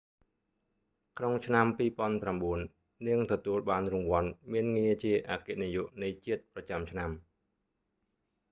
[1.17, 1.65] ក្នុងឆ្នាំ
[2.55, 7.11] 2009 នាងទទួលបានរង្វាន់មានងារជាអគ្គនាយកនៃជាតិប្រចាំឆ្នាំ